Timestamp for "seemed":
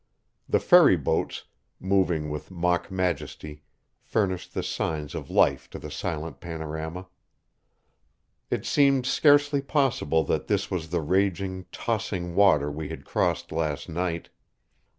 8.65-9.05